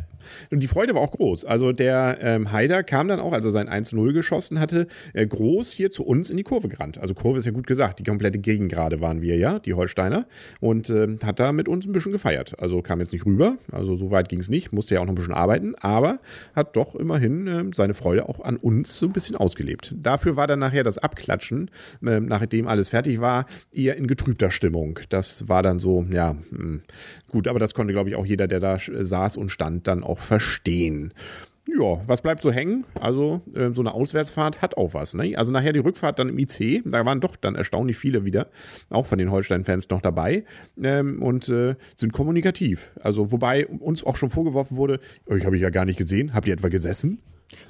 Und 0.52 0.62
die 0.62 0.68
Freude 0.68 0.94
war 0.96 1.02
auch 1.02 1.12
groß. 1.12 1.46
Also 1.46 1.72
der 1.72 2.18
ähm, 2.22 2.52
Haider 2.52 2.84
kam 2.84 3.08
dann 3.08 3.20
auch, 3.20 3.34
als 3.34 3.46
er 3.46 3.52
sein 3.52 3.70
1-0 3.70 4.14
geschossen 4.14 4.60
hatte, 4.60 4.88
äh, 5.14 5.26
groß 5.26 5.72
hier 5.72 5.92
zu 5.92 6.06
uns 6.06 6.30
in 6.30 6.38
die 6.38 6.44
Kurve 6.44 6.68
gerannt. 6.68 6.98
Also 6.98 7.14
Kurve 7.14 7.40
ist 7.40 7.46
ja 7.46 7.52
gut 7.52 7.68
gesagt, 7.68 8.00
die 8.00 8.04
komplette 8.04 8.40
Gegengrade 8.40 9.02
waren 9.02 9.22
wir 9.22 9.38
ja, 9.38 9.60
die 9.60 9.74
Holsteiner. 9.74 10.26
Und 10.60 10.90
äh, 10.90 11.18
hat 11.24 11.40
da 11.40 11.52
mit 11.52 11.68
uns 11.68 11.86
ein 11.86 11.94
bisschen 11.94 12.12
gefeiert. 12.12 12.60
Also 12.60 12.82
kam 12.82 13.00
jetzt 13.00 13.14
nicht 13.14 13.26
rüber, 13.26 13.58
also 13.72 13.96
so 13.96 14.12
weit 14.12 14.30
ging 14.30 14.40
es 14.40 14.50
nicht, 14.50 14.72
musste 14.72 14.96
ja 14.96 15.02
auch 15.02 15.06
noch 15.06 15.14
ein 15.14 15.16
bisschen 15.16 15.34
arbeiten, 15.34 15.76
aber 15.76 16.20
hat 16.56 16.76
doch 16.76 16.96
immerhin 16.96 17.48
äh, 17.48 17.64
seine 17.74 17.94
Freude 17.94 18.28
auch 18.30 18.40
an 18.42 18.58
uns 18.58 18.98
so 18.98 19.06
ein 19.06 19.14
bisschen 19.14 19.36
ausgelebt. 19.36 19.94
Dafür 19.98 20.36
war 20.36 20.48
dann 20.48 20.60
nachher 20.60 20.84
das 20.84 20.98
Abklatschen, 20.98 21.72
äh, 22.06 22.20
nachdem 22.20 22.68
alles 22.68 22.90
fertig 22.90 23.22
war, 23.22 23.46
eher 23.72 23.96
in 23.96 24.08
getrübter 24.08 24.52
Stimmung. 24.52 25.00
Das 25.10 25.48
war 25.48 25.64
dann 25.64 25.80
so, 25.80 26.06
ja, 26.12 26.36
mh, 26.52 26.80
gut, 27.30 27.48
aber 27.48 27.60
das 27.60 27.74
konnte, 27.74 27.94
glaube 27.98 28.12
ich, 28.12 28.16
auch 28.16 28.28
jeder, 28.28 28.48
der 28.48 28.60
da 28.60 28.76
äh, 28.76 29.04
saß 29.04 29.38
und 29.38 29.50
stand, 29.50 29.88
dann 29.88 30.04
auch 30.04 30.20
verstehen. 30.20 31.14
Ja, 31.68 32.00
was 32.06 32.22
bleibt 32.22 32.44
so 32.44 32.52
hängen? 32.52 32.86
Also 33.00 33.42
äh, 33.56 33.72
so 33.72 33.82
eine 33.82 33.94
Auswärtsfahrt 33.94 34.62
hat 34.62 34.78
auch 34.78 34.94
was. 34.94 35.16
Ne? 35.16 35.36
Also 35.36 35.52
nachher 35.52 35.74
die 35.74 35.80
Rückfahrt 35.80 36.20
dann 36.20 36.30
im 36.30 36.38
IC, 36.38 36.84
da 36.86 37.06
waren 37.06 37.20
doch 37.20 37.36
dann 37.36 37.56
erstaunlich 37.56 37.98
viele 37.98 38.24
wieder, 38.24 38.48
auch 38.92 39.08
von 39.08 39.18
den 39.18 39.32
Holstein-Fans 39.32 39.90
noch 39.90 40.02
dabei 40.02 40.46
ähm, 40.82 41.22
und 41.24 41.50
äh, 41.50 41.76
sind 41.96 42.14
kommunikativ. 42.14 42.92
Also 43.02 43.32
wobei 43.32 43.66
uns 43.66 44.04
auch 44.04 44.16
schon 44.16 44.30
vorgeworfen 44.30 44.78
wurde, 44.78 45.00
euch 45.26 45.44
habe 45.44 45.56
ich 45.56 45.64
ja 45.64 45.72
gar 45.72 45.86
nicht 45.86 45.98
gesehen, 45.98 46.36
habt 46.36 46.48
ihr 46.48 46.54
etwa 46.54 46.70
gesessen? 46.70 47.20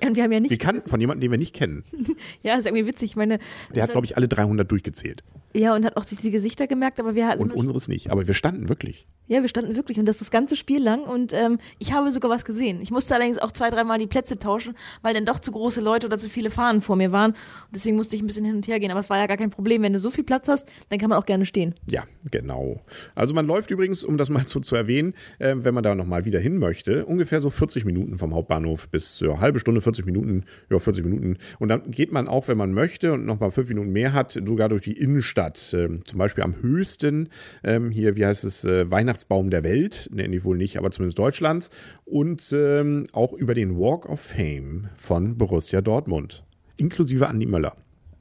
Ja, 0.01 0.07
und 0.07 0.15
wir 0.15 0.23
haben 0.23 0.31
ja 0.31 0.39
nicht. 0.39 0.51
Wir 0.51 0.57
kannten 0.57 0.89
von 0.89 0.99
jemandem, 0.99 1.21
den 1.21 1.31
wir 1.31 1.37
nicht 1.37 1.53
kennen. 1.53 1.83
ja, 2.43 2.55
ist 2.55 2.65
irgendwie 2.65 2.85
witzig. 2.85 3.11
Ich 3.11 3.15
meine, 3.15 3.39
Der 3.73 3.83
hat, 3.83 3.91
glaube 3.91 4.05
ich, 4.05 4.17
alle 4.17 4.27
300 4.27 4.69
durchgezählt. 4.69 5.23
Ja, 5.53 5.73
und 5.75 5.85
hat 5.85 5.97
auch 5.97 6.03
sich 6.03 6.19
die 6.19 6.31
Gesichter 6.31 6.67
gemerkt, 6.67 6.99
aber 6.99 7.15
wir 7.15 7.27
hatten. 7.27 7.41
Und 7.41 7.51
unseres 7.51 7.87
nicht. 7.87 8.11
Aber 8.11 8.27
wir 8.27 8.33
standen 8.33 8.69
wirklich. 8.69 9.07
Ja, 9.29 9.41
wir 9.41 9.49
standen 9.49 9.75
wirklich 9.75 9.99
und 9.99 10.05
das 10.05 10.19
das 10.19 10.31
ganze 10.31 10.55
Spiel 10.55 10.81
lang 10.81 11.01
und 11.01 11.33
ähm, 11.33 11.57
ich 11.79 11.91
habe 11.91 12.09
sogar 12.11 12.31
was 12.31 12.45
gesehen. 12.45 12.79
Ich 12.81 12.91
musste 12.91 13.13
allerdings 13.13 13.37
auch 13.39 13.51
zwei, 13.51 13.69
dreimal 13.69 13.99
die 13.99 14.07
Plätze 14.07 14.39
tauschen, 14.39 14.73
weil 15.01 15.13
dann 15.13 15.25
doch 15.25 15.39
zu 15.39 15.51
große 15.51 15.81
Leute 15.81 16.07
oder 16.07 16.17
zu 16.17 16.29
viele 16.29 16.49
Fahnen 16.49 16.79
vor 16.79 16.95
mir 16.95 17.11
waren. 17.11 17.31
Und 17.31 17.37
deswegen 17.75 17.97
musste 17.97 18.15
ich 18.15 18.21
ein 18.21 18.27
bisschen 18.27 18.45
hin 18.45 18.55
und 18.55 18.67
her 18.69 18.79
gehen. 18.79 18.89
Aber 18.89 19.01
es 19.01 19.09
war 19.09 19.17
ja 19.17 19.27
gar 19.27 19.35
kein 19.35 19.49
Problem. 19.49 19.81
Wenn 19.81 19.91
du 19.91 19.99
so 19.99 20.09
viel 20.11 20.23
Platz 20.23 20.47
hast, 20.47 20.69
dann 20.87 20.97
kann 20.97 21.09
man 21.09 21.19
auch 21.19 21.25
gerne 21.25 21.45
stehen. 21.45 21.75
Ja, 21.89 22.03
genau. 22.31 22.79
Also 23.15 23.33
man 23.33 23.45
läuft 23.45 23.69
übrigens, 23.69 24.01
um 24.01 24.17
das 24.17 24.29
mal 24.29 24.45
so 24.45 24.61
zu 24.61 24.77
erwähnen, 24.77 25.13
äh, 25.39 25.55
wenn 25.57 25.73
man 25.73 25.83
da 25.83 25.93
nochmal 25.93 26.23
wieder 26.23 26.39
hin 26.39 26.57
möchte, 26.57 27.05
ungefähr 27.05 27.41
so 27.41 27.49
40 27.49 27.83
Minuten 27.83 28.17
vom 28.17 28.33
Hauptbahnhof 28.33 28.87
bis 28.87 29.19
ja, 29.19 29.41
halbe 29.41 29.59
Stunde, 29.59 29.66
40 29.75 30.05
Minuten, 30.05 30.43
ja, 30.69 30.79
40 30.79 31.03
Minuten. 31.03 31.37
Und 31.59 31.69
dann 31.69 31.91
geht 31.91 32.11
man 32.11 32.27
auch, 32.27 32.47
wenn 32.47 32.57
man 32.57 32.73
möchte 32.73 33.13
und 33.13 33.25
nochmal 33.25 33.51
fünf 33.51 33.69
Minuten 33.69 33.91
mehr 33.91 34.13
hat, 34.13 34.31
sogar 34.31 34.69
durch 34.69 34.83
die 34.83 34.97
Innenstadt. 34.97 35.75
Ähm, 35.77 36.01
zum 36.05 36.17
Beispiel 36.17 36.43
am 36.43 36.61
höchsten, 36.61 37.29
ähm, 37.63 37.91
hier, 37.91 38.15
wie 38.15 38.25
heißt 38.25 38.43
es, 38.43 38.63
äh, 38.63 38.89
Weihnachtsbaum 38.89 39.49
der 39.49 39.63
Welt 39.63 40.09
nenne 40.13 40.35
ich 40.35 40.43
wohl 40.43 40.57
nicht, 40.57 40.77
aber 40.77 40.91
zumindest 40.91 41.19
Deutschlands, 41.19 41.69
und 42.05 42.53
ähm, 42.53 43.07
auch 43.11 43.33
über 43.33 43.53
den 43.53 43.77
Walk 43.77 44.07
of 44.07 44.19
Fame 44.19 44.89
von 44.97 45.37
Borussia 45.37 45.81
Dortmund, 45.81 46.43
inklusive 46.77 47.27
Andi 47.27 47.45
Möller. 47.45 47.75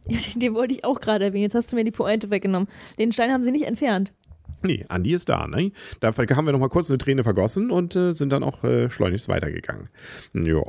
Ja, 0.09 0.19
den, 0.19 0.41
den 0.41 0.55
wollte 0.55 0.75
ich 0.75 0.85
auch 0.85 1.01
gerade 1.01 1.27
erwähnen. 1.27 1.45
Jetzt 1.45 1.55
hast 1.55 1.73
du 1.73 1.77
mir 1.77 1.85
die 1.85 1.91
Pointe 1.91 2.31
weggenommen. 2.31 2.69
Den 2.99 3.13
Stein 3.13 3.33
haben 3.33 3.43
sie 3.43 3.51
nicht 3.51 3.67
entfernt. 3.67 4.13
Nee, 4.63 4.85
Andi 4.89 5.13
ist 5.13 5.29
da. 5.29 5.47
Ne? 5.47 5.73
Da 6.01 6.13
haben 6.17 6.47
wir 6.47 6.53
noch 6.53 6.61
mal 6.61 6.69
kurz 6.69 6.91
eine 6.91 6.99
Träne 6.99 7.25
vergossen 7.25 7.71
und 7.71 7.95
äh, 7.95 8.15
sind 8.15 8.31
dann 8.31 8.43
auch 8.43 8.65
äh, 8.65 8.91
schleunigst 8.91 9.29
weitergegangen. 9.29 9.85
Ja, 10.33 10.63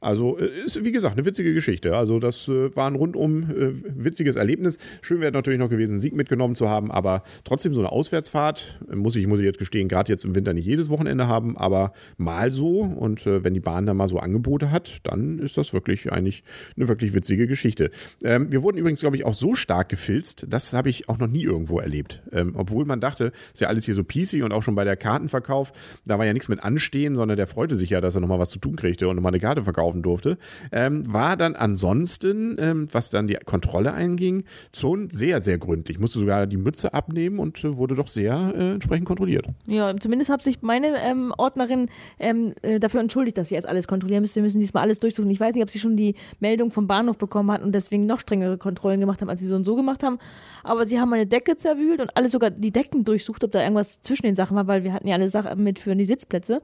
also 0.00 0.38
äh, 0.38 0.48
ist 0.66 0.84
wie 0.84 0.92
gesagt 0.92 1.16
eine 1.16 1.24
witzige 1.24 1.54
Geschichte. 1.54 1.96
Also 1.96 2.18
das 2.18 2.48
äh, 2.48 2.74
war 2.74 2.88
ein 2.90 2.96
rundum 2.96 3.44
äh, 3.50 3.72
witziges 3.96 4.36
Erlebnis. 4.36 4.78
Schön 5.02 5.20
wäre 5.20 5.32
natürlich 5.32 5.58
noch 5.58 5.70
gewesen, 5.70 6.00
Sieg 6.00 6.14
mitgenommen 6.14 6.56
zu 6.56 6.68
haben, 6.68 6.90
aber 6.90 7.22
trotzdem 7.44 7.74
so 7.74 7.80
eine 7.80 7.92
Auswärtsfahrt 7.92 8.80
muss 8.92 9.16
ich 9.16 9.26
muss 9.26 9.38
ich 9.38 9.44
jetzt 9.44 9.58
gestehen, 9.58 9.88
gerade 9.88 10.10
jetzt 10.12 10.24
im 10.24 10.34
Winter 10.34 10.52
nicht 10.52 10.66
jedes 10.66 10.90
Wochenende 10.90 11.28
haben, 11.28 11.56
aber 11.56 11.92
mal 12.16 12.50
so 12.52 12.80
und 12.80 13.24
wenn 13.26 13.54
die 13.54 13.60
Bahn 13.60 13.86
da 13.86 13.94
mal 13.94 14.08
so 14.08 14.18
Angebote 14.18 14.70
hat, 14.70 14.98
dann 15.04 15.38
ist 15.38 15.56
das 15.56 15.72
wirklich 15.72 16.12
eigentlich 16.12 16.42
eine 16.76 16.88
wirklich 16.88 17.14
witzige 17.14 17.46
Geschichte. 17.46 17.90
Ähm, 18.22 18.50
wir 18.50 18.62
wurden 18.62 18.78
übrigens 18.78 19.00
glaube 19.00 19.16
ich 19.16 19.24
auch 19.24 19.34
so 19.34 19.54
stark 19.54 19.88
gefilzt, 19.88 20.46
das 20.48 20.72
habe 20.72 20.90
ich 20.90 21.08
auch 21.08 21.18
noch 21.18 21.28
nie 21.28 21.42
irgendwo 21.42 21.78
erlebt, 21.78 22.22
ähm, 22.32 22.54
obwohl 22.56 22.84
man 22.84 23.00
dachte 23.00 23.27
ist 23.52 23.60
ja 23.60 23.68
alles 23.68 23.84
hier 23.84 23.94
so 23.94 24.04
PC 24.04 24.42
und 24.44 24.52
auch 24.52 24.62
schon 24.62 24.74
bei 24.74 24.84
der 24.84 24.96
Kartenverkauf, 24.96 25.72
da 26.04 26.18
war 26.18 26.26
ja 26.26 26.32
nichts 26.32 26.48
mit 26.48 26.62
Anstehen, 26.62 27.14
sondern 27.14 27.36
der 27.36 27.46
freute 27.46 27.76
sich 27.76 27.90
ja, 27.90 28.00
dass 28.00 28.14
er 28.14 28.20
nochmal 28.20 28.38
was 28.38 28.50
zu 28.50 28.58
tun 28.58 28.76
kriegte 28.76 29.08
und 29.08 29.16
nochmal 29.16 29.32
eine 29.32 29.40
Karte 29.40 29.64
verkaufen 29.64 30.02
durfte. 30.02 30.38
Ähm, 30.72 31.02
war 31.12 31.36
dann 31.36 31.56
ansonsten, 31.56 32.56
ähm, 32.58 32.88
was 32.92 33.10
dann 33.10 33.26
die 33.26 33.36
Kontrolle 33.44 33.92
einging, 33.92 34.44
schon 34.76 35.10
sehr, 35.10 35.40
sehr 35.40 35.58
gründlich. 35.58 35.98
Musste 35.98 36.18
sogar 36.18 36.46
die 36.46 36.56
Mütze 36.56 36.94
abnehmen 36.94 37.38
und 37.38 37.62
äh, 37.64 37.76
wurde 37.76 37.94
doch 37.94 38.08
sehr 38.08 38.52
äh, 38.56 38.72
entsprechend 38.72 39.06
kontrolliert. 39.06 39.46
Ja, 39.66 39.96
zumindest 39.96 40.30
hat 40.30 40.42
sich 40.42 40.62
meine 40.62 40.98
ähm, 40.98 41.32
Ordnerin 41.36 41.88
ähm, 42.18 42.54
äh, 42.62 42.78
dafür 42.78 43.00
entschuldigt, 43.00 43.38
dass 43.38 43.48
sie 43.48 43.54
jetzt 43.54 43.68
alles 43.68 43.88
kontrollieren 43.88 44.22
müssen. 44.22 44.36
Wir 44.36 44.42
müssen 44.42 44.60
diesmal 44.60 44.82
alles 44.82 44.98
durchsuchen. 44.98 45.30
Ich 45.30 45.40
weiß 45.40 45.54
nicht, 45.54 45.62
ob 45.62 45.70
sie 45.70 45.78
schon 45.78 45.96
die 45.96 46.14
Meldung 46.40 46.70
vom 46.70 46.86
Bahnhof 46.86 47.18
bekommen 47.18 47.50
hat 47.50 47.62
und 47.62 47.72
deswegen 47.74 48.06
noch 48.06 48.20
strengere 48.20 48.58
Kontrollen 48.58 49.00
gemacht 49.00 49.20
haben, 49.20 49.28
als 49.28 49.40
sie 49.40 49.46
so 49.46 49.54
und 49.54 49.64
so 49.64 49.76
gemacht 49.76 50.02
haben. 50.02 50.18
Aber 50.62 50.86
sie 50.86 51.00
haben 51.00 51.10
meine 51.10 51.26
Decke 51.26 51.56
zerwühlt 51.56 52.00
und 52.00 52.16
alles 52.16 52.32
sogar 52.32 52.50
die 52.50 52.70
Decken 52.70 53.04
durch 53.04 53.17
durchsucht, 53.18 53.44
ob 53.44 53.50
da 53.52 53.62
irgendwas 53.62 54.00
zwischen 54.02 54.26
den 54.26 54.34
Sachen 54.34 54.56
war, 54.56 54.66
weil 54.66 54.84
wir 54.84 54.92
hatten 54.92 55.08
ja 55.08 55.14
alle 55.14 55.28
Sachen 55.28 55.62
mit 55.62 55.78
für 55.78 55.94
die 55.94 56.04
Sitzplätze. 56.04 56.62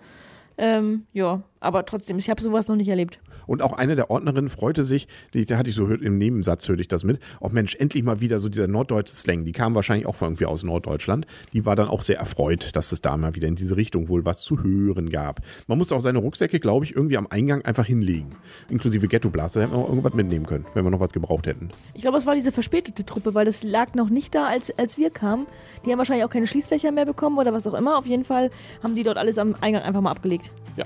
Ähm, 0.56 1.06
ja, 1.12 1.42
aber 1.64 1.84
trotzdem, 1.84 2.18
ich 2.18 2.30
habe 2.30 2.42
sowas 2.42 2.68
noch 2.68 2.76
nicht 2.76 2.88
erlebt. 2.88 3.18
Und 3.46 3.62
auch 3.62 3.72
eine 3.72 3.94
der 3.94 4.10
Ordnerinnen 4.10 4.50
freute 4.50 4.84
sich, 4.84 5.08
die, 5.32 5.46
da 5.46 5.56
hatte 5.56 5.70
ich 5.70 5.76
so 5.76 5.86
im 5.86 6.18
Nebensatz, 6.18 6.68
hörte 6.68 6.82
ich 6.82 6.88
das 6.88 7.04
mit, 7.04 7.20
auch 7.40 7.50
oh 7.50 7.52
Mensch, 7.52 7.74
endlich 7.74 8.02
mal 8.04 8.20
wieder 8.20 8.40
so 8.40 8.48
dieser 8.48 8.68
norddeutsche 8.68 9.14
Slang, 9.14 9.44
die 9.44 9.52
kam 9.52 9.74
wahrscheinlich 9.74 10.06
auch 10.06 10.20
irgendwie 10.20 10.46
aus 10.46 10.62
Norddeutschland, 10.62 11.26
die 11.52 11.66
war 11.66 11.76
dann 11.76 11.88
auch 11.88 12.02
sehr 12.02 12.18
erfreut, 12.18 12.70
dass 12.74 12.92
es 12.92 13.00
da 13.00 13.16
mal 13.16 13.34
wieder 13.34 13.48
in 13.48 13.56
diese 13.56 13.76
Richtung 13.76 14.08
wohl 14.08 14.24
was 14.24 14.40
zu 14.40 14.62
hören 14.62 15.10
gab. 15.10 15.40
Man 15.66 15.78
musste 15.78 15.94
auch 15.94 16.00
seine 16.00 16.18
Rucksäcke, 16.18 16.60
glaube 16.60 16.84
ich, 16.84 16.94
irgendwie 16.94 17.16
am 17.16 17.26
Eingang 17.28 17.62
einfach 17.62 17.86
hinlegen, 17.86 18.36
inklusive 18.68 19.08
Ghettoblaster, 19.08 19.60
da 19.60 19.66
hätten 19.66 19.76
wir 19.76 19.84
auch 19.84 19.88
irgendwas 19.88 20.14
mitnehmen 20.14 20.46
können, 20.46 20.66
wenn 20.74 20.84
wir 20.84 20.90
noch 20.90 21.00
was 21.00 21.12
gebraucht 21.12 21.46
hätten. 21.46 21.70
Ich 21.94 22.02
glaube, 22.02 22.18
es 22.18 22.26
war 22.26 22.34
diese 22.34 22.52
verspätete 22.52 23.04
Truppe, 23.04 23.34
weil 23.34 23.44
das 23.44 23.62
lag 23.62 23.94
noch 23.94 24.10
nicht 24.10 24.34
da, 24.34 24.46
als, 24.46 24.76
als 24.78 24.98
wir 24.98 25.10
kamen. 25.10 25.46
Die 25.84 25.90
haben 25.90 25.98
wahrscheinlich 25.98 26.24
auch 26.24 26.30
keine 26.30 26.46
Schließfächer 26.46 26.92
mehr 26.92 27.04
bekommen 27.04 27.38
oder 27.38 27.52
was 27.52 27.66
auch 27.66 27.74
immer. 27.74 27.98
Auf 27.98 28.06
jeden 28.06 28.24
Fall 28.24 28.50
haben 28.82 28.94
die 28.94 29.02
dort 29.02 29.18
alles 29.18 29.38
am 29.38 29.54
Eingang 29.60 29.82
einfach 29.82 30.00
mal 30.00 30.10
abgelegt. 30.10 30.50
Ja. 30.76 30.84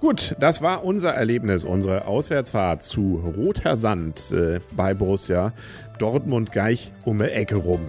Gut, 0.00 0.36
das 0.38 0.62
war 0.62 0.84
unser 0.84 1.10
Erlebnis, 1.10 1.64
unsere 1.64 2.06
Auswärtsfahrt 2.06 2.82
zu 2.82 3.22
Roter 3.36 3.76
Sand 3.76 4.32
äh, 4.32 4.60
bei 4.72 4.94
Borussia 4.94 5.52
Dortmund 5.98 6.52
gleich 6.52 6.92
um 7.04 7.18
die 7.18 7.24
Ecke 7.24 7.56
rum. 7.56 7.80